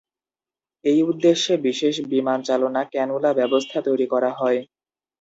এই 0.85 0.99
উদ্দেশ্যে 1.03 1.53
বিশেষ 1.67 1.95
বিমানচালনা 2.11 2.81
ক্যানুলা 2.93 3.31
ব্যবস্থা 3.33 3.77
তৈরি 3.81 4.07
করা 4.13 4.31
হয়। 4.33 4.59